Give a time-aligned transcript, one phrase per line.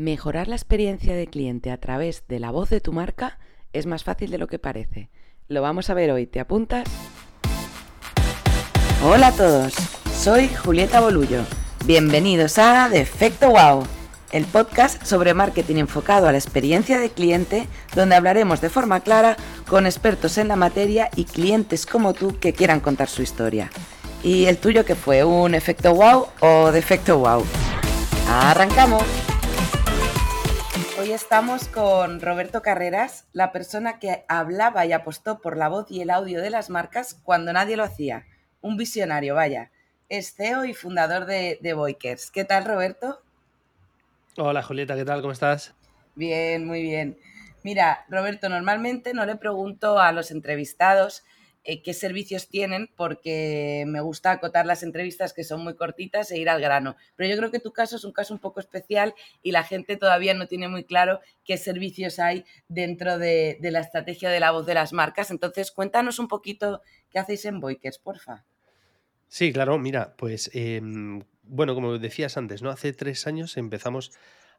[0.00, 3.38] Mejorar la experiencia de cliente a través de la voz de tu marca
[3.74, 5.10] es más fácil de lo que parece.
[5.46, 6.88] Lo vamos a ver hoy, ¿te apuntas?
[9.04, 9.74] Hola a todos,
[10.10, 11.42] soy Julieta Bolullo.
[11.84, 13.82] Bienvenidos a Defecto Wow,
[14.32, 19.36] el podcast sobre marketing enfocado a la experiencia de cliente, donde hablaremos de forma clara
[19.68, 23.70] con expertos en la materia y clientes como tú que quieran contar su historia.
[24.24, 25.24] ¿Y el tuyo qué fue?
[25.24, 27.44] ¿Un efecto wow o defecto wow?
[28.30, 29.04] ¡Arrancamos!
[31.00, 36.02] Hoy estamos con Roberto Carreras, la persona que hablaba y apostó por la voz y
[36.02, 38.26] el audio de las marcas cuando nadie lo hacía.
[38.60, 39.70] Un visionario, vaya.
[40.10, 42.30] Es CEO y fundador de, de Boikers.
[42.30, 43.22] ¿Qué tal, Roberto?
[44.36, 45.22] Hola, Julieta, ¿qué tal?
[45.22, 45.74] ¿Cómo estás?
[46.16, 47.16] Bien, muy bien.
[47.62, 51.24] Mira, Roberto, normalmente no le pregunto a los entrevistados
[51.62, 56.38] eh, qué servicios tienen, porque me gusta acotar las entrevistas que son muy cortitas e
[56.38, 56.96] ir al grano.
[57.16, 59.96] Pero yo creo que tu caso es un caso un poco especial y la gente
[59.96, 64.64] todavía no tiene muy claro qué servicios hay dentro de, la estrategia de la voz
[64.64, 65.30] de las marcas.
[65.30, 68.44] Entonces, cuéntanos un poquito qué hacéis en Boikers, porfa.
[69.28, 72.70] Sí, claro, mira, pues em, bueno, como decías antes, ¿no?
[72.70, 74.12] Hace tres años empezamos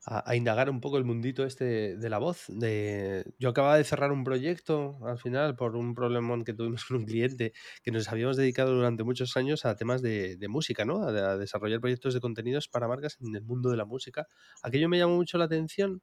[0.05, 2.45] a, indagar un poco el mundito este de la voz.
[2.47, 6.97] De, yo acababa de cerrar un proyecto al final por un problemón que tuvimos con
[6.97, 11.03] un cliente que nos habíamos dedicado durante muchos años a temas de, música, ¿no?
[11.03, 14.27] A, desarrollar proyectos de contenidos para marcas en el mundo de la música.
[14.63, 16.01] Aquello me llamó mucho la atención.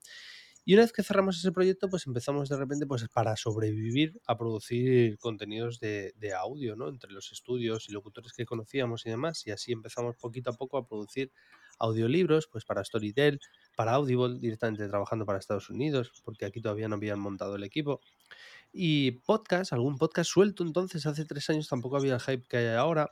[0.64, 4.36] Y una vez que cerramos ese proyecto, pues empezamos de repente, pues para sobrevivir, a
[4.36, 6.91] producir contenidos de, de, audio, ¿no?
[6.91, 9.46] Entre los estudios y locutores que conocíamos y demás.
[9.46, 11.32] Y así empezamos poquito a poco a producir
[11.78, 13.40] audiolibros, pues para Storytel,
[13.76, 18.00] para Audible, directamente trabajando para Estados Unidos, porque aquí todavía no habían montado el equipo.
[18.72, 22.66] Y podcast, algún podcast suelto entonces, hace tres años tampoco había el hype que hay
[22.76, 23.08] ahora.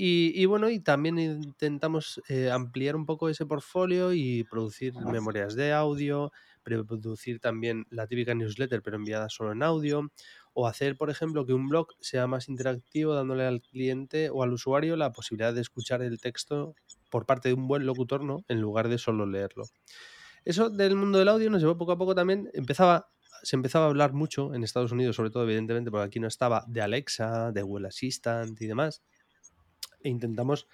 [0.00, 5.72] Y, bueno, y también intentamos eh, ampliar un poco ese portfolio y producir memorias de
[5.72, 6.30] audio,
[6.62, 10.08] producir también la típica newsletter, pero enviada solo en audio,
[10.52, 14.52] o hacer, por ejemplo, que un blog sea más interactivo, dándole al cliente o al
[14.52, 16.76] usuario la posibilidad de escuchar el texto
[17.10, 18.44] por parte de un buen locutor, ¿no?
[18.48, 19.64] En lugar de solo leerlo.
[20.44, 23.10] Eso del mundo del audio nos llevó poco a poco también, empezaba,
[23.42, 26.64] se empezaba a hablar mucho en Estados Unidos, sobre todo evidentemente porque aquí no estaba,
[26.68, 29.02] de Alexa, de Google Assistant y demás.
[30.00, 30.68] E intentamos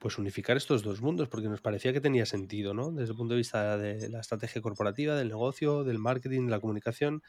[0.00, 2.90] pues unificar estos dos mundos porque nos parecía que tenía sentido, ¿no?
[2.90, 6.60] Desde el punto de vista de la estrategia corporativa, del negocio, del marketing, de la
[6.60, 7.22] comunicación.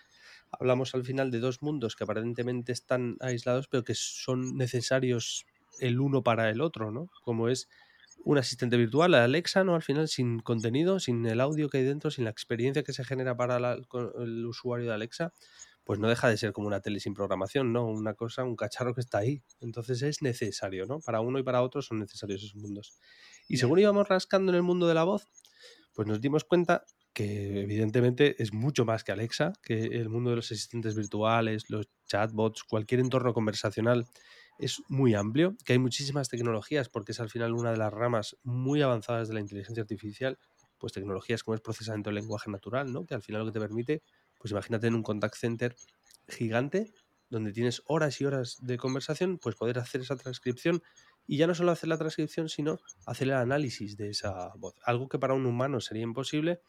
[0.51, 5.45] Hablamos al final de dos mundos que aparentemente están aislados, pero que son necesarios
[5.79, 7.09] el uno para el otro, ¿no?
[7.23, 7.67] Como es
[8.23, 9.75] un asistente virtual, Alexa, ¿no?
[9.75, 13.03] Al final, sin contenido, sin el audio que hay dentro, sin la experiencia que se
[13.03, 15.33] genera para el usuario de Alexa,
[15.83, 17.85] pues no deja de ser como una tele sin programación, ¿no?
[17.87, 19.43] Una cosa, un cacharro que está ahí.
[19.59, 20.99] Entonces es necesario, ¿no?
[20.99, 22.93] Para uno y para otro son necesarios esos mundos.
[23.47, 25.27] Y según íbamos rascando en el mundo de la voz,
[25.93, 30.37] pues nos dimos cuenta que evidentemente es mucho más que Alexa, que el mundo de
[30.37, 34.05] los asistentes virtuales, los chatbots, cualquier entorno conversacional
[34.61, 38.37] es muy amplio, que hay muchísimas tecnologías, porque es al final una de las ramas
[38.43, 40.37] muy avanzadas de la inteligencia artificial,
[40.77, 43.05] pues tecnologías como es procesamiento del lenguaje natural, ¿no?
[43.05, 44.03] Que al final lo que te permite,
[44.39, 45.75] pues imagínate en un contact center
[46.27, 46.91] gigante,
[47.29, 50.81] donde tienes horas y horas de conversación, pues poder hacer esa transcripción
[51.27, 54.75] y ya no solo hacer la transcripción, sino hacer el análisis de esa voz.
[54.83, 56.61] Algo que para un humano sería imposible,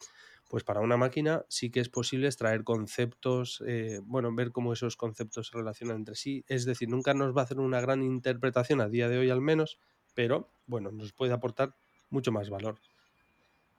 [0.52, 4.98] pues para una máquina sí que es posible extraer conceptos, eh, bueno, ver cómo esos
[4.98, 6.44] conceptos se relacionan entre sí.
[6.46, 9.40] Es decir, nunca nos va a hacer una gran interpretación a día de hoy al
[9.40, 9.78] menos,
[10.12, 11.74] pero bueno, nos puede aportar
[12.10, 12.78] mucho más valor.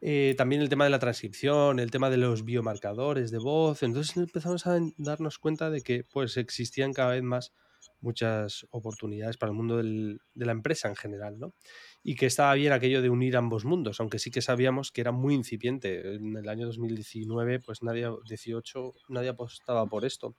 [0.01, 3.83] Eh, también el tema de la transcripción, el tema de los biomarcadores de voz.
[3.83, 7.53] Entonces empezamos a darnos cuenta de que pues existían cada vez más
[8.01, 11.53] muchas oportunidades para el mundo de la empresa en general, ¿no?
[12.03, 15.11] Y que estaba bien aquello de unir ambos mundos, aunque sí que sabíamos que era
[15.11, 16.15] muy incipiente.
[16.15, 20.35] En el año 2019, pues nadie, 18, nadie apostaba por esto.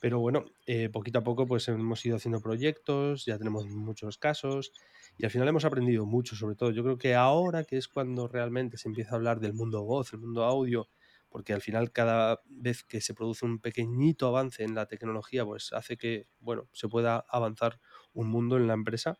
[0.00, 4.72] Pero bueno, eh, poquito a poco pues hemos ido haciendo proyectos, ya tenemos muchos casos
[5.16, 6.70] y al final hemos aprendido mucho sobre todo.
[6.70, 10.12] Yo creo que ahora que es cuando realmente se empieza a hablar del mundo voz,
[10.12, 10.88] el mundo audio,
[11.30, 15.72] porque al final cada vez que se produce un pequeñito avance en la tecnología, pues
[15.72, 17.80] hace que, bueno, se pueda avanzar
[18.12, 19.18] un mundo en la empresa,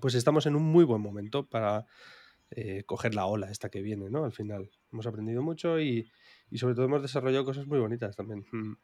[0.00, 1.86] pues estamos en un muy buen momento para
[2.50, 4.24] eh, coger la ola esta que viene, ¿no?
[4.24, 6.10] Al final hemos aprendido mucho y,
[6.50, 8.46] y sobre todo hemos desarrollado cosas muy bonitas también.
[8.52, 8.74] Mm.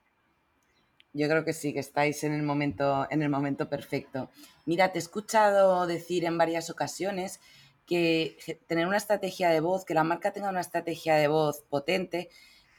[1.17, 4.31] Yo creo que sí, que estáis en el momento, en el momento perfecto.
[4.67, 7.41] Mira, te he escuchado decir en varias ocasiones
[7.87, 8.37] que
[8.67, 12.31] tener una estrategia de voz, que la marca tenga una estrategia de voz potente,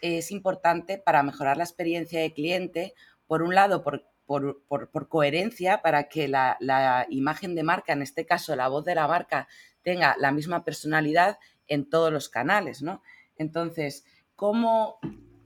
[0.02, 2.94] es importante para mejorar la experiencia de cliente,
[3.26, 8.56] por un lado, por, coherencia, para que la, la, imagen de marca, en este caso
[8.56, 9.48] la voz de la marca,
[9.84, 11.38] tenga la misma personalidad
[11.68, 13.02] en todos los canales, ¿no?
[13.38, 14.06] Entonces,
[14.36, 15.00] ¿cómo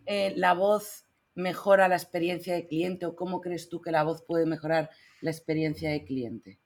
[0.06, 1.06] eh, la voz
[1.36, 4.90] mejora la experiencia de cliente o cómo crees tú que la voz puede mejorar
[5.22, 6.60] la experiencia de cliente?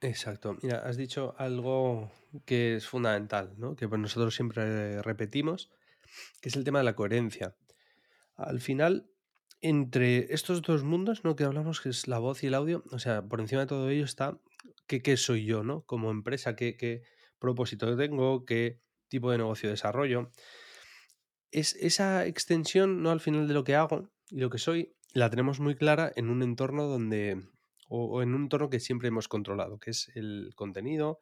[0.00, 0.56] Exacto.
[0.62, 2.10] Mira, has dicho algo
[2.44, 3.74] que es fundamental, ¿no?
[3.76, 5.70] Que pues nosotros siempre repetimos,
[6.40, 7.56] que es el tema de la coherencia.
[8.36, 9.08] Al final,
[9.60, 11.36] entre estos dos mundos, ¿no?
[11.36, 13.88] Que hablamos, que es la voz y el audio, o sea, por encima de todo
[13.88, 14.38] ello está
[14.86, 15.82] qué, qué soy yo, ¿no?
[15.82, 17.02] Como empresa, qué, qué
[17.38, 20.30] propósito tengo, qué tipo de negocio desarrollo.
[21.50, 23.10] Es esa extensión, ¿no?
[23.10, 26.28] Al final de lo que hago y lo que soy, la tenemos muy clara en
[26.28, 27.42] un entorno donde,
[27.88, 31.20] o, o en un entorno que siempre hemos controlado, que es el contenido,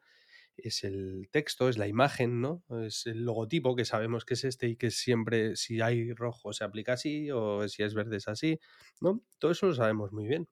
[0.57, 2.63] es el texto, es la imagen, ¿no?
[2.85, 6.63] Es el logotipo que sabemos que es este y que siempre, si hay rojo se
[6.63, 8.59] aplica así o si es verde es así,
[9.01, 9.23] ¿no?
[9.39, 10.49] Todo eso lo sabemos muy bien.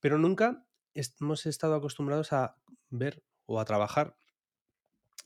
[0.00, 2.56] Pero nunca hemos estado acostumbrados a
[2.90, 4.16] ver o a trabajar,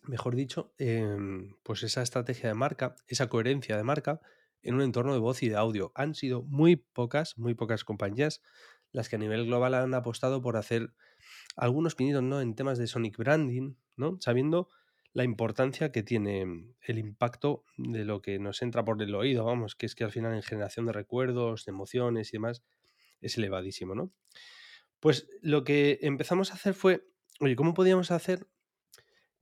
[0.02, 4.20] mejor dicho, em, pues esa estrategia de marca, esa coherencia de marca
[4.62, 5.92] en un entorno de voz y de audio.
[5.94, 8.42] Han sido muy pocas, muy pocas compañías
[8.94, 10.94] las que a nivel global han apostado por hacer
[11.56, 12.40] algunos pinitos ¿no?
[12.40, 14.16] en temas de sonic branding, ¿no?
[14.20, 14.68] sabiendo
[15.12, 16.46] la importancia que tiene
[16.80, 20.12] el impacto de lo que nos entra por el oído, vamos, que es que al
[20.12, 22.64] final en generación de recuerdos, de emociones y demás,
[23.20, 24.12] es elevadísimo, ¿no?
[25.00, 27.06] Pues lo que empezamos a hacer fue,
[27.40, 28.46] oye, ¿cómo podíamos hacer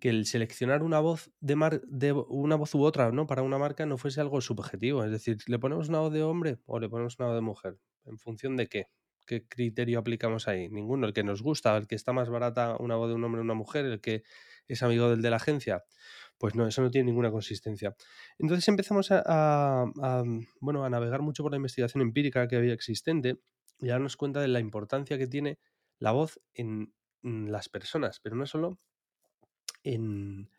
[0.00, 3.26] que el seleccionar una voz de, mar de una voz u otra, ¿no?
[3.26, 5.04] Para una marca no fuese algo subjetivo.
[5.04, 7.78] Es decir, ¿le ponemos una voz de hombre o le ponemos una voz de mujer?
[8.04, 8.86] ¿En función de qué?
[9.26, 10.68] ¿Qué criterio aplicamos ahí?
[10.68, 11.06] Ninguno.
[11.06, 13.44] El que nos gusta, el que está más barata una voz de un hombre o
[13.44, 14.22] una mujer, el que
[14.68, 15.84] es amigo del de la agencia.
[16.38, 17.94] Pues no, eso no tiene ninguna consistencia.
[18.38, 20.24] Entonces empezamos a, a,
[20.60, 23.38] bueno, a navegar mucho por la investigación empírica que había existente
[23.80, 25.58] y darnos cuenta de la importancia que tiene
[25.98, 26.92] la voz en,
[27.22, 28.78] en las personas, pero no solo
[29.84, 30.50] en,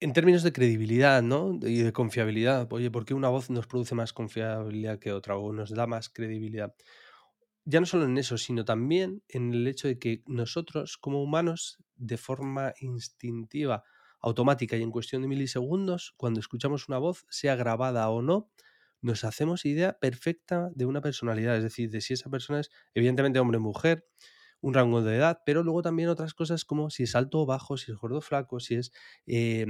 [0.00, 1.58] en términos de credibilidad, ¿no?
[1.62, 2.68] Y de confiabilidad.
[2.72, 6.08] Oye, ¿por qué una voz nos produce más confiabilidad que otra o nos da más
[6.08, 6.74] credibilidad?
[7.70, 11.76] Ya no solo en eso, sino también en el hecho de que nosotros como humanos,
[11.96, 13.84] de forma instintiva,
[14.22, 18.50] automática y en cuestión de milisegundos, cuando escuchamos una voz, sea grabada o no,
[19.02, 23.38] nos hacemos idea perfecta de una personalidad, es decir, de si esa persona es evidentemente
[23.38, 24.08] hombre o mujer,
[24.62, 27.76] un rango de edad, pero luego también otras cosas como si es alto o bajo,
[27.76, 28.92] si es gordo o flaco, si es
[29.26, 29.66] eh,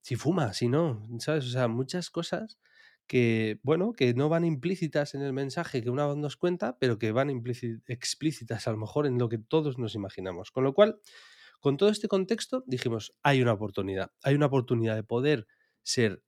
[0.00, 1.44] si fuma, si no, ¿sabes?
[1.44, 2.58] O sea, muchas cosas
[3.06, 7.12] que, bueno, que no van implícitas en el mensaje que una nos cuenta, pero que
[7.12, 10.50] van explícitas a lo mejor en lo que todos nos imaginamos.
[10.50, 11.00] Con lo cual,
[11.60, 15.46] con todo este contexto, dijimos, hay una oportunidad, hay una oportunidad de poder
[15.82, 16.22] ser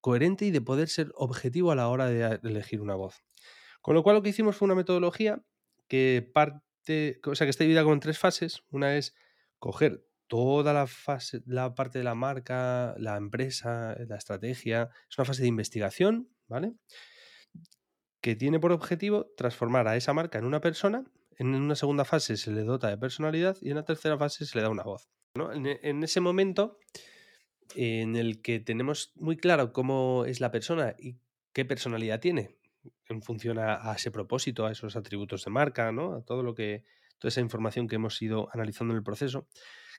[0.00, 3.22] coherente y de poder ser objetivo a la hora de elegir una voz.
[3.80, 5.42] Con lo cual lo que hicimos fue una metodología
[5.88, 6.62] que parte
[7.24, 8.62] o sea, que está dividida como en tres fases.
[8.70, 9.14] Una es
[9.58, 14.88] coger toda la fase, la parte de la marca, la empresa, la estrategia.
[15.10, 16.72] Es una fase de investigación, ¿vale?
[18.22, 21.04] Que tiene por objetivo transformar a esa marca en una persona.
[21.36, 24.56] En una segunda fase se le dota de personalidad y en la tercera fase se
[24.56, 25.06] le da una voz.
[25.34, 25.52] ¿no?
[25.52, 26.78] En, en ese momento
[27.74, 31.18] en el que tenemos muy claro cómo es la persona y
[31.52, 32.56] qué personalidad tiene,
[33.10, 36.14] en función a, a, ese propósito, a esos atributos de marca, ¿no?
[36.14, 36.84] A todo lo que,
[37.18, 39.46] toda esa información que hemos ido analizando en el proceso,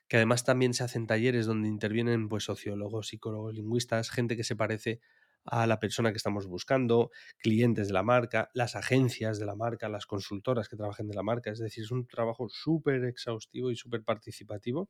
[0.08, 4.56] que además también se hacen talleres donde intervienen pues sociólogos, psicólogos, lingüistas, gente que se
[4.56, 5.00] parece
[5.44, 9.88] a la persona que estamos buscando, clientes de la marca, las agencias de la marca,
[9.88, 13.76] las consultoras que trabajen de la marca, es decir, es un trabajo súper exhaustivo y
[13.76, 14.88] súper participativo.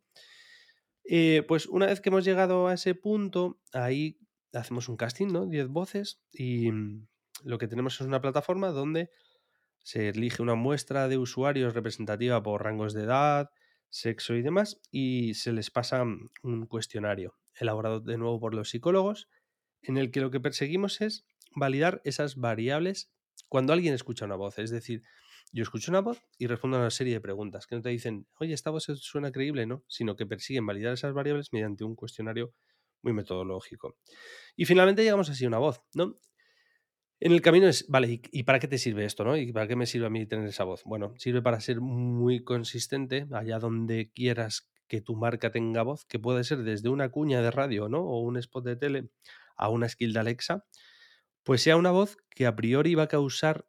[1.04, 4.18] Eh, pues una vez que hemos llegado a ese punto, ahí
[4.52, 5.46] hacemos un casting, ¿no?
[5.46, 6.70] 10 voces y,
[7.42, 9.10] lo que tenemos es una plataforma donde
[9.82, 13.50] se elige una muestra de usuarios representativa por rangos de edad,
[13.94, 19.28] sexo y demás, y se les pasa un cuestionario elaborado de nuevo por los psicólogos,
[19.82, 21.24] en el que lo que perseguimos es
[21.54, 23.12] validar esas variables
[23.48, 24.58] cuando alguien escucha una voz.
[24.58, 25.04] Es decir,
[25.52, 28.26] yo escucho una voz y respondo a una serie de preguntas que no te dicen,
[28.40, 29.84] oye, esta voz suena creíble, ¿no?
[29.86, 32.52] Sino que persiguen validar esas variables mediante un cuestionario
[33.02, 33.96] muy metodológico.
[34.56, 36.18] Y finalmente llegamos así a una voz, ¿no?
[37.24, 39.34] En el camino es, vale, ¿y, para qué te sirve esto, no?
[39.34, 40.84] ¿Y para qué me sirve a mí tener esa voz?
[40.84, 46.18] Bueno, sirve para ser muy consistente allá donde quieras que tu marca tenga voz, que
[46.18, 48.02] puede ser desde una cuña de radio, ¿no?
[48.02, 49.08] O un spot de tele
[49.56, 50.66] a una skill de Alexa,
[51.44, 53.66] pues sea una voz que a priori va a causar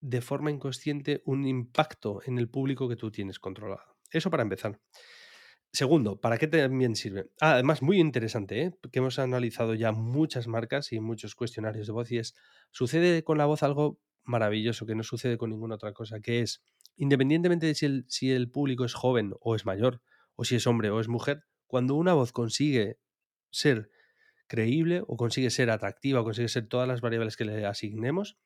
[0.00, 3.94] de forma inconsciente un impacto en el público que tú tienes controlado.
[4.10, 4.80] Eso para empezar.
[5.74, 7.30] Segundo, ¿para qué también sirve?
[7.40, 8.74] Ah, además, muy interesante, ¿eh?
[8.90, 12.34] que hemos analizado ya muchas marcas y muchos cuestionarios de voz y es,
[12.70, 16.62] sucede con la voz algo maravilloso que no sucede con ninguna otra cosa, que es,
[16.96, 20.02] independientemente de si el, si el público es joven o es mayor,
[20.36, 22.98] o si es hombre o es mujer, cuando una voz consigue
[23.50, 23.90] ser
[24.46, 28.36] creíble o consigue ser atractiva o consigue ser todas las variables que le asignemos,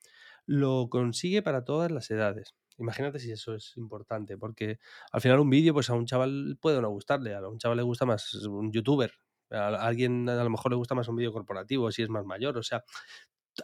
[0.47, 2.55] lo consigue para todas las edades.
[2.79, 4.79] Imagínate si eso es importante, porque
[5.13, 7.83] al final un vídeo, pues a un chaval puede no gustarle, a un chaval le
[7.83, 9.13] gusta más un youtuber,
[9.51, 12.59] a alguien a lo mejor le gusta más un vídeo corporativo si es más mayor,
[12.59, 12.85] o sea,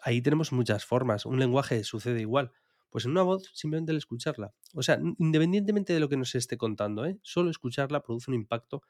[0.02, 2.52] ahí tenemos muchas formas, un lenguaje sucede igual.
[2.90, 4.52] Pues en una voz, simplemente el escucharla.
[4.75, 7.19] O sea, independientemente de lo que nos esté contando, ¿eh?
[7.23, 8.83] solo escucharla produce un impacto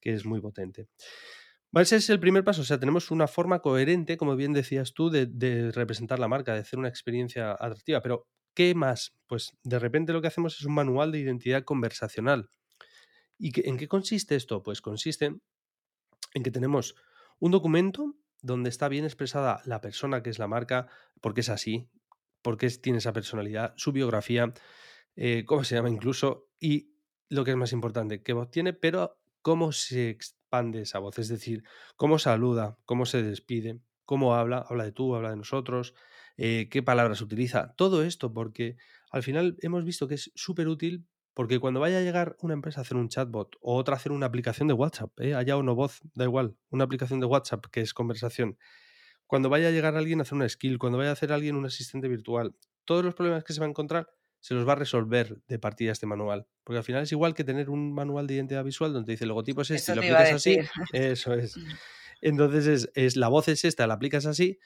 [0.00, 0.88] que es muy potente.
[1.74, 5.10] Ese es el primer paso, o sea, tenemos una forma coherente, como bien decías tú,
[5.10, 8.00] de, representar la marca, de hacer una experiencia atractiva.
[8.00, 8.26] Pero,
[8.58, 9.14] ¿qué más?
[9.28, 12.50] Pues de repente lo que hacemos es un manual de identidad conversacional.
[13.38, 14.64] ¿Y en qué consiste esto?
[14.64, 15.26] Pues consiste
[16.34, 16.96] en que tenemos
[17.38, 20.88] un documento donde está bien expresada la persona que es la marca,
[21.20, 21.88] porque es así,
[22.42, 24.52] porque tiene esa personalidad, su biografía,
[25.14, 26.96] eh, cómo se llama incluso, y
[27.28, 31.28] lo que es más importante, qué voz tiene, pero cómo se expande esa voz, es
[31.28, 31.62] decir,
[31.94, 35.94] cómo saluda, cómo se despide, cómo habla, habla de tú, habla de nosotros,
[36.38, 38.76] eh, qué palabras utiliza, todo esto, porque
[39.10, 42.80] al final hemos visto que es súper útil porque cuando vaya a llegar una empresa
[42.80, 45.34] a hacer un chatbot o otra a hacer una aplicación de WhatsApp, ¿eh?
[45.34, 48.58] haya o no voz, da igual, una aplicación de WhatsApp que es conversación,
[49.26, 51.66] cuando vaya a llegar alguien a hacer una skill, cuando vaya a hacer alguien un
[51.66, 54.08] asistente virtual, todos los problemas que se va a encontrar
[54.40, 56.46] se los va a resolver de partida este manual.
[56.64, 59.28] Porque al final es igual que tener un manual de identidad visual donde dice el
[59.28, 60.58] logotipo es este, y lo aplicas así.
[60.92, 61.54] Eso es.
[62.20, 64.58] Entonces es, es, la voz es esta, la aplicas así.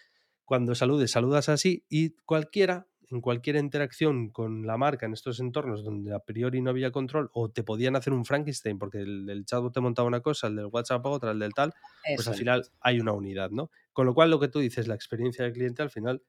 [0.44, 1.84] Cuando saludes, saludas así.
[1.88, 6.70] Y cualquiera, en cualquier interacción con la marca en estos entornos donde a priori no
[6.70, 10.20] había control, o te podían hacer un Frankenstein, porque el del chatbot te montaba una
[10.20, 11.72] cosa, el del WhatsApp otra, el del tal,
[12.16, 13.70] pues al final hay una unidad, ¿no?
[13.92, 16.22] Con lo cual lo que tú dices, la experiencia del cliente al final,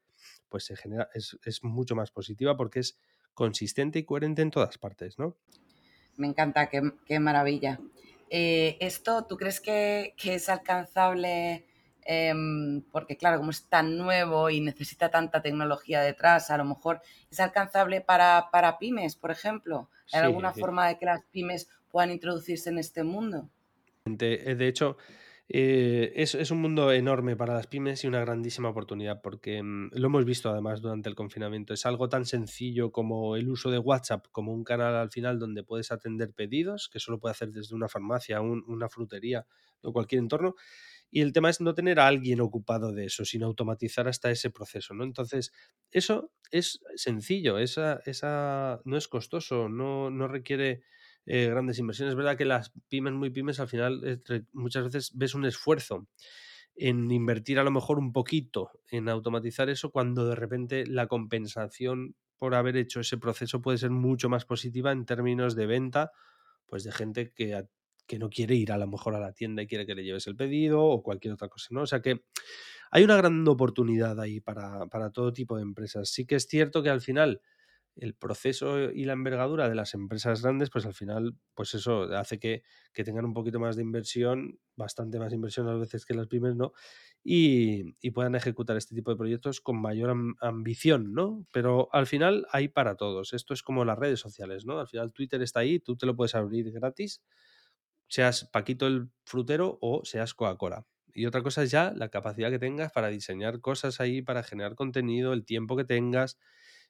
[0.50, 2.98] pues se genera, es, es mucho más positiva porque es
[3.34, 5.38] consistente y coherente en todas partes, ¿no?
[6.18, 7.80] Me encanta, qué, maravilla.
[8.30, 11.66] Eh, ¿Esto tú crees que, es alcanzable?
[12.06, 17.02] Em, porque claro, como es tan nuevo y necesita tanta tecnología detrás, a lo mejor
[17.32, 19.90] es alcanzable para, pymes, por ejemplo.
[20.12, 23.50] ¿Hay alguna forma de que las pymes puedan introducirse en este mundo?
[24.06, 24.98] De hecho,
[25.50, 30.08] eh, es, un mundo enorme para las pymes y una grandísima oportunidad porque mm, lo
[30.08, 31.74] hemos visto además durante el confinamiento.
[31.74, 35.64] Es algo tan sencillo como el uso de WhatsApp como un canal al final donde
[35.64, 39.46] puedes atender pedidos, que solo puede hacer desde una farmacia, una frutería
[39.82, 40.56] o cualquier entorno.
[41.16, 44.50] Y el tema es no tener a alguien ocupado de eso, sino automatizar hasta ese
[44.50, 45.04] proceso, ¿no?
[45.04, 45.52] Entonces,
[45.92, 50.82] eso es sencillo, esa, esa no es costoso, no, no requiere
[51.28, 52.14] eh, grandes inversiones.
[52.14, 56.08] Es verdad que las pymes muy pymes al final muchas veces ves un esfuerzo
[56.76, 62.16] en invertir a lo mejor un poquito en automatizar eso cuando de repente la compensación
[62.40, 66.12] por haber hecho ese proceso puede ser mucho más positiva en términos de venta,
[66.66, 67.54] pues de gente que,
[68.06, 70.28] que no quiere ir a lo mejor a la tienda y quiere que le lleves
[70.28, 71.82] el pedido o cualquier otra cosa, ¿no?
[71.82, 72.24] O sea que
[72.92, 76.10] hay una gran oportunidad ahí para, para todo tipo de empresas.
[76.10, 77.42] Sí que es cierto que al final
[77.96, 82.40] el proceso y la envergadura de las empresas grandes, pues al final, pues eso hace
[82.40, 86.56] que, tengan un poquito más de inversión, bastante más inversión a veces que las pymes,
[86.56, 86.74] ¿no?
[87.24, 91.46] Y, puedan ejecutar este tipo de proyectos con mayor ambición, ¿no?
[91.52, 93.34] Pero al final hay para todos.
[93.34, 94.80] Esto es como las redes sociales, ¿no?
[94.80, 97.22] Al final Twitter está ahí, tú te lo puedes abrir gratis,
[98.14, 100.86] seas Paquito el frutero o seas Coca-Cola.
[101.16, 104.76] Y otra cosa es ya la capacidad que tengas para diseñar cosas ahí, para generar
[104.76, 106.38] contenido, el tiempo que tengas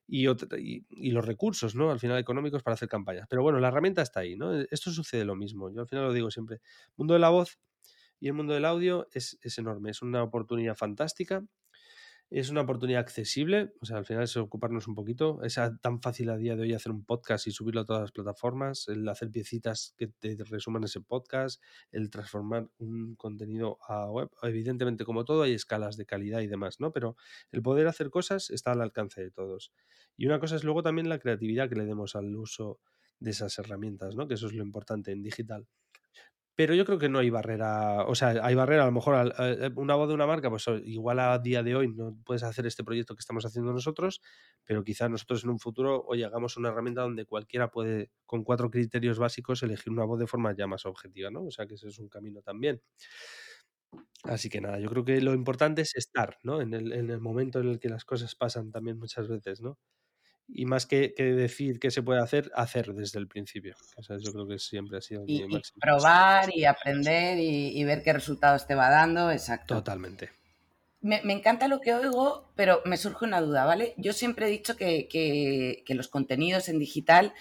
[0.06, 1.92] y, y, los recursos, ¿no?
[1.92, 3.26] Al final económicos para hacer campañas.
[3.30, 4.54] Pero bueno, la herramienta está ahí, ¿no?
[4.54, 5.72] E, esto sucede lo mismo.
[5.72, 6.58] Yo al final lo digo siempre.
[6.58, 7.58] El mundo de la voz
[8.20, 9.92] y el mundo del audio es, es enorme.
[9.92, 11.46] Es una oportunidad fantástica
[12.40, 15.44] es una oportunidad accesible, o sea, al final es ocuparnos un poquito.
[15.44, 18.12] Es tan fácil a día de hoy hacer un podcast y subirlo a todas las
[18.12, 21.62] plataformas, el hacer piecitas que te resuman ese podcast,
[21.92, 24.32] el transformar un contenido a web.
[24.42, 26.92] Evidentemente, como todo, hay escalas de calidad y demás, ¿no?
[26.92, 27.18] Pero
[27.52, 29.72] el poder hacer cosas está al alcance de todos.
[30.18, 32.80] Y una cosa es luego también la creatividad que le demos al uso
[33.20, 34.28] de esas herramientas, ¿no?
[34.28, 35.68] Que eso es lo importante en digital.
[36.56, 39.72] Pero yo creo que no hay barrera, o sea, hay barrera, a lo mejor eh,
[39.76, 42.84] una voz de una marca, pues igual a día de hoy no puedes hacer este
[42.84, 44.22] proyecto que estamos haciendo nosotros,
[44.64, 48.70] pero quizás nosotros en un futuro hoy hagamos una herramienta donde cualquiera puede, con cuatro
[48.70, 51.44] criterios básicos, elegir una voz de forma ya más objetiva, ¿no?
[51.46, 52.82] O sea, que ese es un camino también.
[54.24, 56.62] Así que nada, yo creo que lo importante es estar, ¿no?
[56.62, 59.78] En el, en el momento en el que las cosas pasan también muchas veces, ¿no?
[60.48, 63.76] Y más que, decir qué se puede hacer, hacer desde el principio.
[64.20, 65.46] yo creo que siempre ha sido y,
[65.80, 69.76] probar y aprender y, ver qué resultados te va dando, exacto.
[69.76, 70.32] Totalmente.
[71.02, 73.94] Me, encanta lo que oigo, pero me surge una duda, ¿vale?
[73.98, 77.34] Yo siempre he dicho que, que los contenidos en digital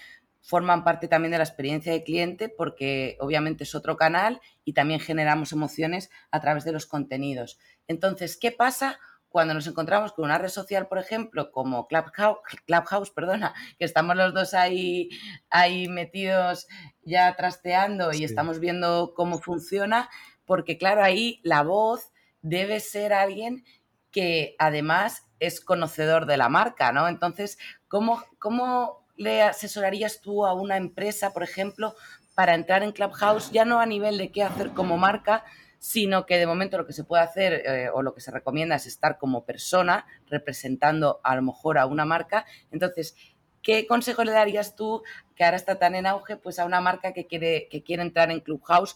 [0.43, 4.99] forman parte también de la experiencia de cliente porque obviamente es otro canal y también
[4.99, 7.57] generamos emociones a través de los contenidos.
[7.87, 8.99] Entonces, ¿qué pasa
[9.33, 12.37] cuando nos encontramos con una red social, por ejemplo, como Clubhouse,
[12.67, 15.09] Clubhouse perdona, que estamos los dos ahí,
[15.49, 16.67] ahí metidos
[17.01, 20.07] ya trasteando y estamos viendo cómo funciona?
[20.45, 22.11] Porque claro, ahí la voz
[22.43, 23.65] debe ser alguien
[24.11, 27.07] que además es conocedor de la marca, ¿no?
[27.07, 31.95] Entonces, ¿cómo, cómo le asesorarías tú a una empresa, por ejemplo,
[32.35, 35.43] para entrar en Clubhouse, ya no a nivel de qué hacer como marca,
[35.83, 38.77] sino que de momento lo que se puede hacer eh, o lo que se recomienda
[38.77, 42.45] es estar como persona representando a lo mejor a una marca.
[42.71, 43.17] Entonces,
[43.61, 45.03] ¿qué consejo le darías tú,
[45.35, 48.31] que ahora está tan en auge, pues a una marca que quiere, que quiere entrar
[48.31, 48.95] en Clubhouse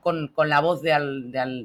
[0.00, 0.90] con, con la voz de,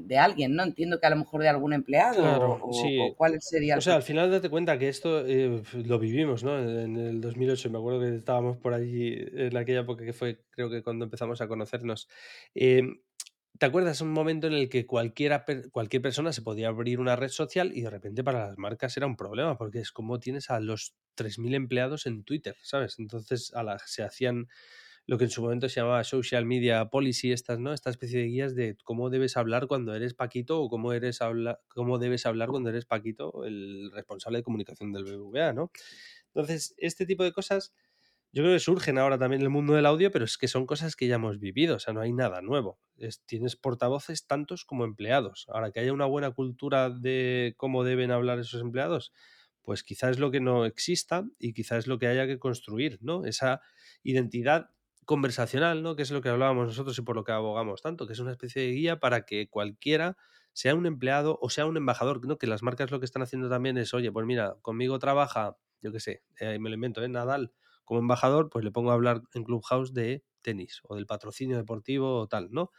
[0.05, 0.61] de, alguien, ¿no?
[0.61, 2.99] Entiendo que a lo mejor de algún empleado claro, o, sí.
[3.17, 3.75] cuál sería.
[3.75, 6.59] O sea, al final date cuenta que esto eh, lo vivimos, ¿no?
[6.59, 10.69] En el 2008, me acuerdo que estábamos por allí en aquella época que fue, creo
[10.69, 12.07] que cuando empezamos a conocernos.
[12.53, 12.83] Eh,
[13.59, 17.29] ¿Te acuerdas un momento en el que cualquiera, cualquier persona se podía abrir una red
[17.29, 19.57] social y de repente para las marcas era un problema?
[19.57, 22.99] Porque es como tienes a los 3.000 empleados en Twitter, ¿sabes?
[22.99, 24.47] Entonces a la, se hacían
[25.07, 27.73] lo que en su momento se llamaba social media policy, estas, ¿no?
[27.73, 31.61] Esta especie de guías de cómo debes hablar cuando eres Paquito o cómo, eres habla,
[31.69, 35.71] cómo debes hablar cuando eres Paquito, el responsable de comunicación del BBVA, ¿no?
[36.27, 37.73] Entonces, este tipo de cosas
[38.31, 40.95] yo creo que surgen ahora también el mundo del audio, pero es que son cosas
[40.95, 42.79] que ya hemos vivido, o sea, no hay nada nuevo.
[43.25, 45.45] tienes portavoces tantos como empleados.
[45.49, 49.13] Ahora, que haya una buena cultura de cómo deben hablar esos empleados,
[49.61, 52.99] pues quizás es lo que no exista y quizás es lo que haya que construir,
[53.01, 53.25] ¿no?
[53.25, 53.61] Esa
[54.03, 54.69] identidad
[55.05, 55.95] conversacional, ¿no?
[55.95, 58.31] Que es lo que hablábamos nosotros y por lo que abogamos tanto, que es una
[58.31, 60.17] especie de guía para que cualquiera
[60.53, 62.37] sea un empleado o sea un embajador, ¿no?
[62.37, 65.91] Que las marcas lo que están haciendo también es, oye, pues mira, conmigo trabaja, yo
[65.91, 67.09] qué sé, eh, me lo invento, ¿eh?
[67.09, 67.53] Nadal,
[67.87, 72.19] como embajador, pues le pongo a hablar en Clubhouse de tenis o del patrocinio deportivo
[72.19, 72.71] o tal, ¿no?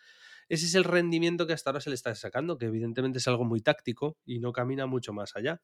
[0.51, 3.45] Ese es el rendimiento que hasta ahora se le está sacando, que evidentemente es algo
[3.45, 5.63] muy táctico y no camina mucho más allá.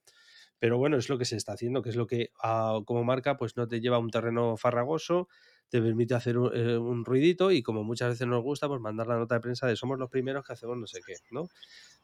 [0.58, 3.36] Pero bueno, es lo que se está haciendo, que es lo que ah, como marca
[3.36, 5.28] pues no te lleva a un terreno farragoso,
[5.68, 9.18] te permite hacer eh, un, ruidito y como muchas veces nos gusta, pues mandar la
[9.18, 11.48] nota de prensa de somos los primeros que hacemos no sé qué, ¿no?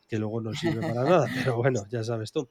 [0.08, 2.46] Que luego no sirve para nada, pero bueno, ya sabes tú,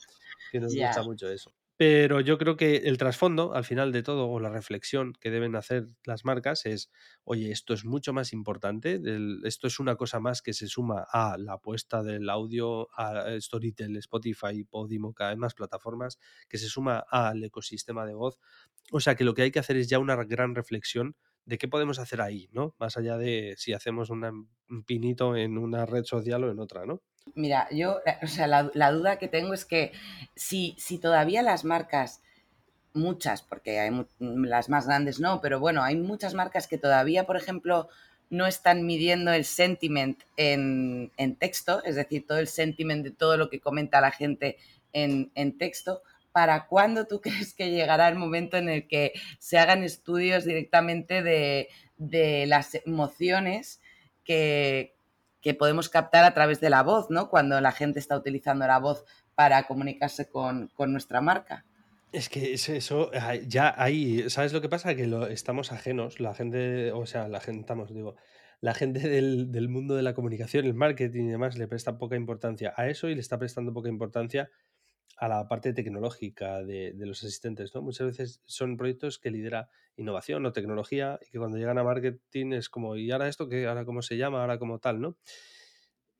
[0.52, 1.52] que nos gusta mucho eso.
[1.80, 5.56] Pero yo creo que el trasfondo, al final de todo, o la reflexión que deben
[5.56, 6.92] hacer las marcas es,
[7.24, 9.00] oye, esto es mucho más importante,
[9.46, 13.96] esto es una cosa más que se suma a la apuesta del audio, a Storytel,
[13.96, 18.38] Spotify, Podimo, cada vez más plataformas, que se suma al ecosistema de voz.
[18.92, 21.16] O sea que lo que hay que hacer es ya una gran reflexión
[21.50, 22.76] de qué podemos hacer ahí, ¿no?
[22.78, 24.48] Más allá de si hacemos un
[24.86, 27.02] pinito en una red social o en otra, ¿no?
[27.34, 29.92] Mira, yo, o sea, la, duda que tengo es que
[30.36, 32.22] si, si todavía las marcas,
[32.94, 37.36] muchas, porque hay las más grandes no, pero bueno, hay muchas marcas que todavía, por
[37.36, 37.90] ejemplo,
[38.30, 43.50] no están midiendo el sentiment en, texto, es decir, todo el sentiment de todo lo
[43.50, 44.58] que comenta la gente
[44.94, 46.04] en, texto.
[46.40, 51.22] ¿Para cuándo tú crees que llegará el momento en el que se hagan estudios directamente
[51.22, 51.68] de,
[52.48, 53.82] las emociones
[54.24, 54.96] que,
[55.60, 57.30] podemos captar a través de la voz, ¿no?
[57.30, 59.04] Cuando la gente está utilizando la voz
[59.36, 61.66] para comunicarse con, nuestra marca.
[62.14, 63.12] Es que eso,
[63.46, 64.96] ya ahí, ¿sabes lo que pasa?
[64.96, 68.16] Que estamos ajenos, la gente, o sea, la gente, digo,
[68.62, 72.16] la gente del, del, mundo de la comunicación, el marketing y demás, le presta poca
[72.16, 74.50] importancia a eso y le está prestando poca importancia
[75.20, 77.76] a la parte tecnológica de, los asistentes.
[77.76, 77.82] ¿no?
[77.82, 82.54] Muchas veces son proyectos que lidera innovación o tecnología y que cuando llegan a marketing
[82.54, 83.68] es como, ¿y ahora esto qué?
[83.68, 84.40] ¿Ahora cómo se llama?
[84.42, 85.02] ¿Ahora cómo tal?
[85.02, 85.18] ¿no?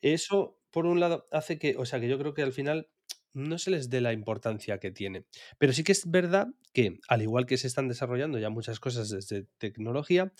[0.02, 2.90] Eso, por un lado, hace que, o sea, que yo creo que al final
[3.34, 5.24] no se les dé la importancia que tiene.
[5.58, 9.10] Pero sí que es verdad que, al igual que se están desarrollando ya muchas cosas
[9.10, 10.34] desde tecnología,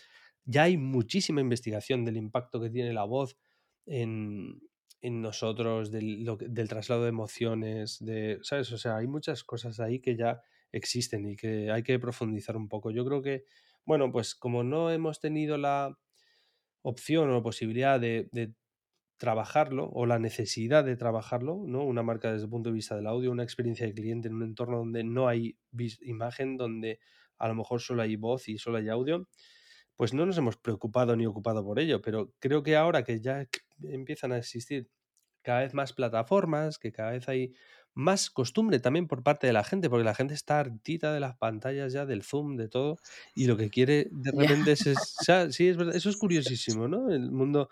[0.44, 3.38] ya hay muchísima investigación del impacto que tiene la voz
[3.86, 4.60] en,
[5.02, 8.72] en nosotros, del, del, traslado de emociones, de, ¿sabes?
[8.72, 12.68] O sea, hay muchas cosas ahí que ya existen y que hay que profundizar un
[12.68, 12.92] poco.
[12.92, 13.46] Yo creo que,
[13.86, 15.98] bueno, pues como no hemos tenido la
[16.82, 18.54] opción o posibilidad de, de
[19.18, 21.84] trabajarlo o la necesidad de trabajarlo, ¿no?
[21.84, 24.44] Una marca desde el punto de vista del audio, una experiencia de cliente en un
[24.44, 25.58] entorno donde no hay
[26.02, 27.00] imagen, donde
[27.38, 29.28] a lo mejor solo hay voz y solo hay audio,
[29.96, 33.46] pues no nos hemos preocupado ni ocupado por ello, pero creo que ahora que ya
[33.84, 34.90] empiezan a existir
[35.42, 37.54] cada vez más plataformas, que cada vez hay
[37.94, 41.38] más costumbre también por parte de la gente, porque la gente está hartita de las
[41.38, 42.98] pantallas ya, del zoom, de todo,
[43.36, 44.80] y lo que quiere de repente es,
[45.52, 47.10] sí, es verdad, eso es curiosísimo, ¿no?
[47.12, 47.70] El mundo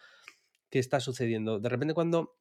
[0.70, 1.60] que está sucediendo.
[1.60, 2.36] De repente cuando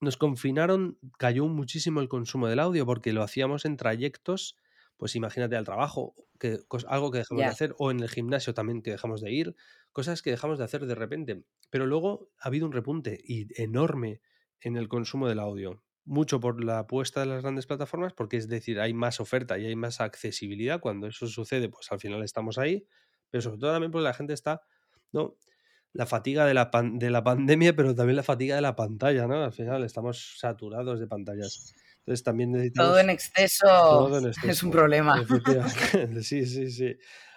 [0.00, 4.56] nos confinaron cayó muchísimo el consumo del audio porque lo hacíamos en trayectos
[4.98, 6.58] pues imagínate al trabajo, que,
[6.88, 9.54] algo que dejamos de hacer, o en el gimnasio también que dejamos de ir,
[9.92, 11.44] cosas que dejamos de hacer de repente.
[11.70, 14.20] Pero luego ha habido un repunte y enorme
[14.60, 15.82] en el consumo del audio.
[16.04, 19.66] Mucho por la apuesta de las grandes plataformas, porque es decir, hay más oferta y
[19.66, 20.80] hay más accesibilidad.
[20.80, 22.84] Cuando eso sucede, pues al final estamos ahí.
[23.30, 24.62] Pero sobre todo también porque la gente está,
[25.12, 25.36] ¿no?
[25.92, 29.44] La fatiga de la, de la pandemia, pero también la fatiga de la pantalla, ¿no?
[29.44, 31.74] Al final estamos saturados de pantallas.
[32.08, 32.90] Entonces también necesitamos...
[32.92, 35.22] Todo en exceso, es un problema.
[36.22, 36.96] sí, sí, sí.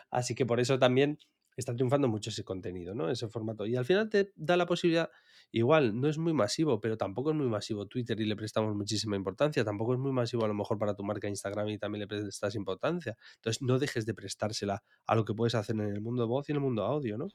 [0.09, 1.19] Así que por eso también
[1.57, 3.09] está triunfando mucho ese contenido, ¿no?
[3.09, 3.65] Ese formato.
[3.65, 5.09] Y al final te da la posibilidad,
[5.51, 9.17] igual, no es muy masivo, pero tampoco es muy masivo Twitter y le prestamos muchísima
[9.17, 9.65] importancia.
[9.65, 12.55] Tampoco es muy masivo a lo mejor para tu marca Instagram y también le prestas
[12.55, 13.17] importancia.
[13.35, 16.47] Entonces no dejes de prestársela a lo que puedes hacer en el mundo de voz
[16.47, 17.27] y en el mundo audio, ¿no?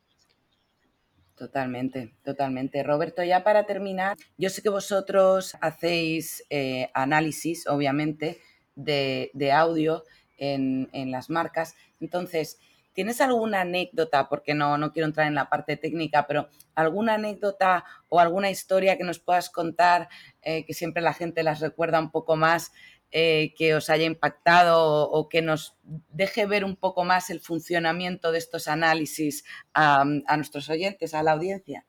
[1.37, 2.83] Totalmente, totalmente.
[2.83, 8.41] Roberto, ya para terminar, yo sé que vosotros hacéis eh, análisis, obviamente,
[8.75, 10.05] de, audio
[10.39, 11.75] en, en, las marcas.
[12.01, 12.59] Entonces,
[12.95, 14.31] ¿tienes alguna anécdota?
[14.31, 18.97] Porque no, no quiero entrar en la parte técnica, pero alguna anécdota o alguna historia
[18.97, 20.09] que nos puedas contar,
[20.41, 22.73] eh, que siempre la gente las recuerda un poco más
[23.13, 25.77] eh, que os haya impactado o, que nos
[26.11, 30.05] deje ver un poco más el funcionamiento de estos análisis a,
[30.37, 31.87] nuestros oyentes, a la audiencia?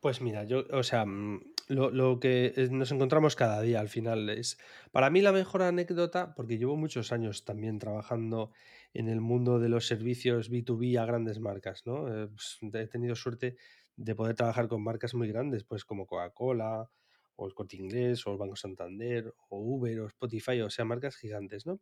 [0.00, 4.58] Pues mira, yo, o sea, mm, lo, que nos encontramos cada día al final es,
[4.90, 8.50] para mí la mejor anécdota, porque llevo muchos años también trabajando
[8.94, 12.08] en el mundo de los servicios B2B a grandes marcas, ¿no?
[12.08, 13.56] Eh, pues, he tenido suerte
[13.96, 16.90] de poder trabajar con marcas muy grandes, pues como Coca-Cola,
[17.38, 21.16] o el Corte Inglés, o el Banco Santander, o Uber, o Spotify, o sea, marcas
[21.16, 21.80] gigantes, ¿no?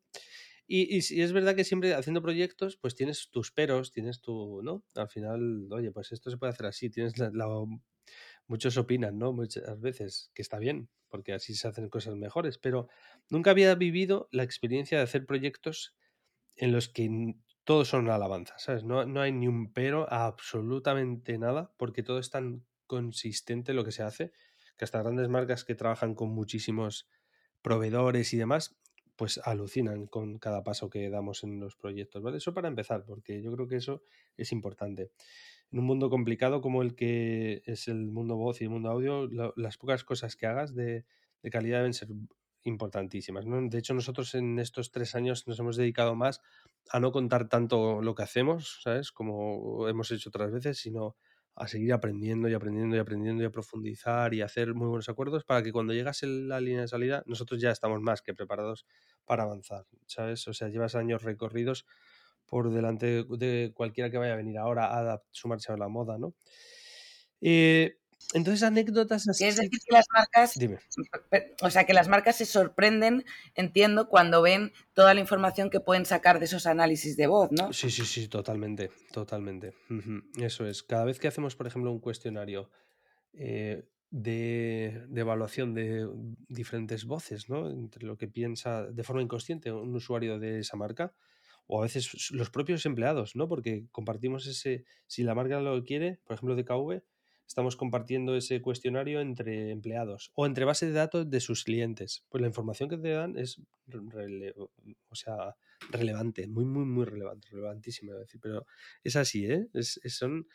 [0.66, 4.84] Y, y, es verdad que siempre haciendo proyectos, pues tienes tus peros, tienes tu, ¿no?
[4.94, 7.30] Al final, oye, pues esto se puede hacer así, tienes la,
[8.46, 9.32] muchos opinan, ¿no?
[9.32, 12.88] Muchas veces, que está bien, porque así se hacen cosas mejores, pero
[13.30, 15.96] nunca había vivido la experiencia de hacer proyectos
[16.54, 18.84] en los que todos son alabanzas, ¿sabes?
[18.84, 23.92] No, no hay ni un pero absolutamente nada, porque todo es tan consistente lo que
[23.92, 24.32] se hace
[24.76, 27.08] que hasta grandes marcas que trabajan con muchísimos
[27.62, 28.76] proveedores y demás,
[29.16, 32.36] pues alucinan con cada paso que damos en los proyectos, ¿vale?
[32.36, 34.02] Eso para empezar, porque yo creo que eso
[34.36, 35.10] es importante.
[35.72, 39.28] En un mundo complicado como el que es el mundo voz y el mundo audio,
[39.56, 41.04] las pocas cosas que hagas de,
[41.42, 42.08] de calidad deben ser
[42.62, 43.46] importantísimas.
[43.46, 43.60] ¿no?
[43.68, 46.40] De hecho, nosotros en estos tres años nos hemos dedicado más
[46.90, 49.12] a no contar tanto lo que hacemos, ¿sabes?
[49.12, 51.16] Como hemos hecho otras veces, sino
[51.56, 55.44] a seguir aprendiendo y aprendiendo y aprendiendo y a profundizar y hacer muy buenos acuerdos
[55.44, 58.86] para que cuando llegase la línea de salida nosotros ya estamos más que preparados
[59.24, 60.46] para avanzar, ¿sabes?
[60.48, 61.86] O sea, llevas años recorridos
[62.46, 66.34] por delante de cualquiera que vaya a venir ahora a sumarse a la moda, ¿no?
[67.40, 67.98] Eh,
[68.34, 69.44] entonces, anécdotas así.
[69.44, 70.54] Es decir, que las marcas.
[70.54, 70.78] Dime.
[71.62, 76.06] O sea, que las marcas se sorprenden, entiendo, cuando ven toda la información que pueden
[76.06, 77.72] sacar de esos análisis de voz, ¿no?
[77.72, 78.90] Sí, sí, sí, totalmente.
[79.12, 79.74] Totalmente.
[80.38, 80.82] Eso es.
[80.82, 82.70] Cada vez que hacemos, por ejemplo, un cuestionario
[83.32, 86.08] eh, de, de, evaluación de
[86.48, 87.70] diferentes voces, ¿no?
[87.70, 91.14] Entre lo que piensa de forma inconsciente un usuario de esa marca,
[91.68, 93.48] o a veces los propios empleados, ¿no?
[93.48, 94.84] Porque compartimos ese.
[95.06, 97.02] Si la marca lo quiere, por ejemplo, de KV
[97.46, 102.24] estamos compartiendo ese cuestionario entre empleados o entre base de datos de sus clientes.
[102.28, 103.60] Pues la información que te dan es
[105.08, 105.56] o sea,
[105.90, 108.14] relevante, muy, muy, muy relevante, relevantísima.
[108.14, 108.66] Decir, pero
[109.02, 109.68] es así, ¿eh?
[109.74, 110.46] Es, son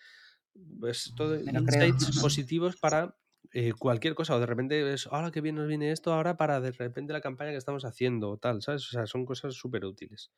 [0.88, 3.16] es todo insights positivos para
[3.54, 4.36] eh, cualquier cosa.
[4.36, 7.22] O de repente es, ahora que bien nos viene esto, ahora para de repente la
[7.22, 8.86] campaña que estamos haciendo o tal, ¿sabes?
[8.88, 10.32] O sea, son cosas súper útiles.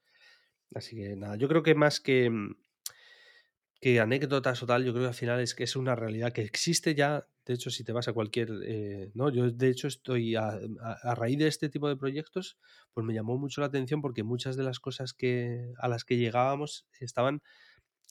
[0.76, 2.32] Así que nada, yo creo que más que
[3.84, 6.42] que anécdotas o tal, yo creo que al final es que es una realidad que
[6.42, 7.28] existe ya.
[7.46, 8.50] De hecho, si te vas a cualquier.
[8.66, 10.58] Eh, no, yo de hecho estoy a,
[11.16, 12.58] raíz de este tipo de proyectos,
[12.94, 16.16] pues me llamó mucho la atención porque muchas de las cosas que, a las que
[16.16, 17.42] llegábamos estaban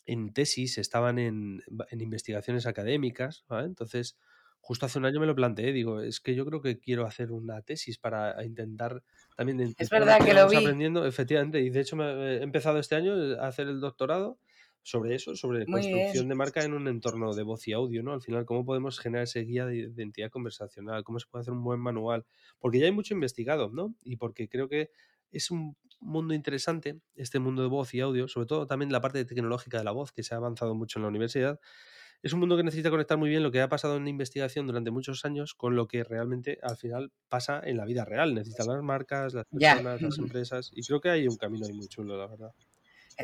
[0.05, 3.47] en tesis, estaban en, investigaciones académicas.
[3.49, 4.19] Entonces,
[4.61, 5.73] justo hace un año me lo planteé.
[5.73, 9.03] Digo, es que yo creo que quiero hacer una tesis para intentar
[9.39, 9.75] también.
[9.79, 10.57] Es verdad que, lo vi.
[10.57, 11.63] aprendiendo, efectivamente.
[11.63, 14.39] Y de hecho, me, he empezado este año a hacer el doctorado
[14.83, 18.13] sobre eso, sobre construcción de marca en un entorno de voz y audio, ¿no?
[18.13, 21.63] Al final, cómo podemos generar ese guía de identidad conversacional, cómo se puede hacer un
[21.63, 22.27] buen manual,
[22.59, 23.95] porque ya hay mucho investigado, ¿no?
[24.03, 24.91] Y porque creo que
[25.31, 29.25] es un mundo interesante, este mundo de voz y audio, sobre todo también la parte
[29.25, 31.61] tecnológica de la voz, que se ha avanzado mucho en la universidad.
[32.23, 34.91] Es un mundo que necesita conectar muy bien lo que ha pasado en investigación durante
[34.91, 38.35] muchos años con lo que realmente al final pasa en la vida real.
[38.35, 41.89] Necesitan las marcas, las personas, las empresas, y creo que hay un camino ahí muy
[41.89, 42.53] chulo, la verdad.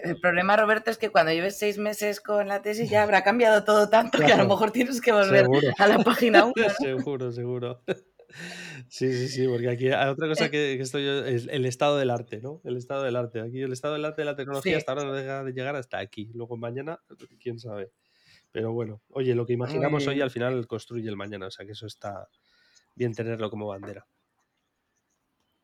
[0.05, 3.65] El problema, Roberto, es que cuando lleves seis meses con la tesis ya habrá cambiado
[3.65, 5.47] todo tanto que a lo mejor tienes que volver
[5.79, 6.55] a la página 1.
[6.79, 7.83] seguro, seguro.
[8.89, 12.11] Sí, sí, sí, porque aquí hay otra cosa que, estoy yo, es el estado del
[12.11, 12.61] arte, ¿no?
[12.65, 13.41] El estado del arte.
[13.41, 15.99] Aquí el estado del arte de la tecnología hasta ahora no deja de llegar hasta
[15.99, 16.31] aquí.
[16.35, 17.01] Luego mañana,
[17.41, 17.91] quién sabe.
[18.53, 21.73] Pero bueno, oye, lo que imaginamos hoy al final construye el mañana, o sea que
[21.73, 22.29] eso está,
[22.95, 24.07] bien tenerlo como bandera.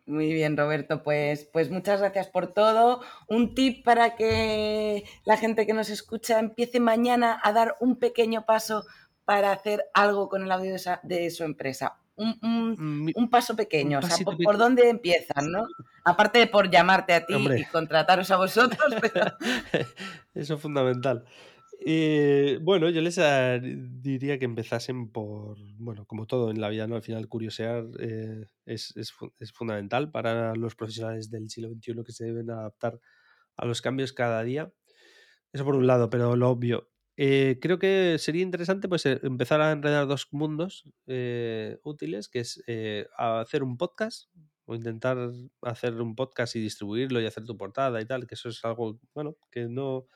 [0.06, 1.02] Muy bien, Roberto.
[1.02, 3.00] Pues, pues muchas gracias por todo.
[3.26, 8.44] Un tip para que la gente que nos escucha empiece mañana a dar un pequeño
[8.44, 8.84] paso
[9.24, 11.96] para hacer algo con el audio de, su empresa.
[12.16, 15.66] Un, mm, paso pequeño, o sea, por, dónde empiezan, ¿no?
[16.04, 18.78] Aparte de por llamarte a ti y contrataros a vosotros.
[20.34, 21.24] Eso es fundamental.
[21.80, 23.20] Eh, bueno, yo les
[24.02, 26.96] diría que empezasen por, bueno, como todo en la vida, ¿no?
[26.96, 28.94] Al final curiosear eh, es,
[29.52, 33.00] fundamental para los profesionales del siglo XXI que se deben adaptar
[33.56, 34.72] a los cambios cada día.
[35.52, 36.90] Eso por un lado, pero lo obvio.
[37.16, 40.84] Eh, creo que sería interesante pues empezar a enredar dos mundos
[41.84, 42.62] útiles, que es
[43.16, 44.30] hacer un podcast
[44.66, 45.18] o intentar
[45.62, 48.98] hacer un podcast y distribuirlo y hacer tu portada y tal, que eso es algo,
[49.14, 50.06] bueno, que no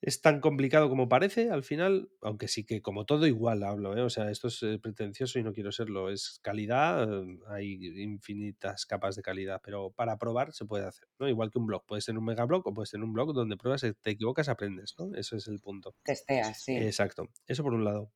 [0.00, 4.02] es tan complicado como parece al final, aunque sí que como todo igual hablo, ¿eh?
[4.02, 8.86] o sea, esto es eh, pretencioso y no quiero serlo, es calidad, eh, hay infinitas
[8.86, 11.28] capas de calidad, pero para probar se puede hacer, ¿no?
[11.28, 13.80] Igual que un blog, puede ser un megablog o puede ser un blog donde pruebas,
[13.80, 15.14] te equivocas, aprendes, ¿no?
[15.16, 15.96] Eso es el punto.
[16.04, 16.76] Testeas, sí.
[16.76, 18.12] Exacto, eso por un lado.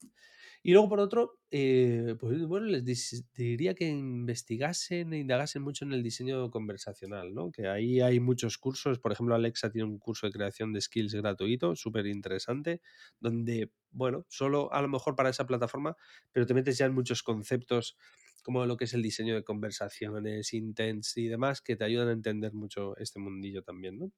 [0.63, 5.93] Y luego, por otro, eh, pues bueno, les diría que investigasen e indagasen mucho en
[5.93, 7.51] el diseño conversacional, ¿no?
[7.51, 9.01] Que ahí hay muchos cursos.
[9.01, 12.81] Por ejemplo, Alexa tiene un curso de creación de skills gratuito, súper interesante,
[13.19, 15.97] donde, bueno, solo a lo mejor para esa plataforma,
[16.31, 17.97] pero te metes ya en muchos conceptos
[18.43, 22.13] como lo que es el diseño de conversaciones, intents y demás, que te ayudan a
[22.13, 24.13] entender mucho este mundillo también, ¿no?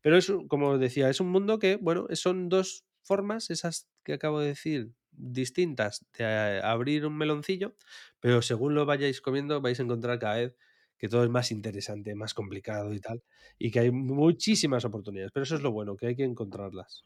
[0.00, 4.40] Pero es, como decía, es un mundo que, bueno, son dos formas, esas que acabo
[4.40, 7.76] de decir, distintas de abrir un meloncillo,
[8.20, 10.56] pero según lo vayáis comiendo vais a encontrar cada vez
[10.98, 13.22] que todo es más interesante, más complicado y tal,
[13.58, 17.04] y que hay muchísimas oportunidades, pero eso es lo bueno, que hay que encontrarlas.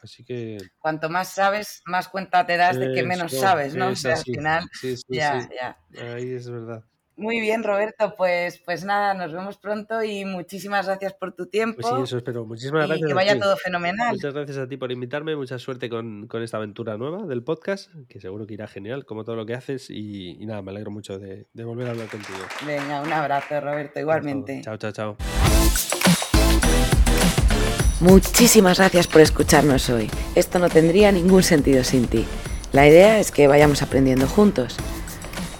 [0.00, 0.58] Así que...
[0.78, 3.86] Cuanto más sabes, más cuenta te das de que menos sabes, ¿no?
[4.04, 4.64] al final,
[5.08, 5.76] ya, ya.
[6.14, 6.84] Ahí es verdad.
[7.18, 8.14] Muy bien, Roberto.
[8.16, 11.80] Pues, pues nada, nos vemos pronto y muchísimas gracias por tu tiempo.
[11.80, 12.44] Pues sí, eso espero.
[12.46, 13.06] Muchísimas gracias.
[13.06, 14.12] Y que vaya todo fenomenal.
[14.12, 15.34] Muchas gracias a ti por invitarme.
[15.34, 19.34] Mucha suerte con, esta aventura nueva del podcast, que seguro que irá genial, como todo
[19.34, 19.90] lo que haces.
[19.90, 22.38] Y, nada, me alegro mucho de, de, volver a hablar contigo.
[22.64, 24.60] Venga, un abrazo, Roberto, igualmente.
[24.62, 25.16] Chao, chao, chao.
[28.00, 30.08] Muchísimas gracias por escucharnos hoy.
[30.36, 32.24] Esto no tendría ningún sentido sin ti.
[32.70, 34.76] La idea es que vayamos aprendiendo juntos.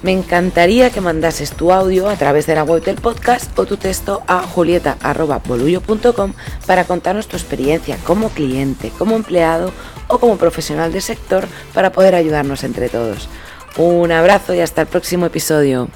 [0.00, 3.76] Me encantaría que mandases tu audio a través de la web del podcast o tu
[3.76, 6.34] texto a julieta.bolullo.com
[6.66, 9.72] para contarnos tu experiencia como cliente, como empleado
[10.06, 13.28] o como profesional del sector para poder ayudarnos entre todos.
[13.76, 15.88] Un abrazo y hasta el próximo episodio.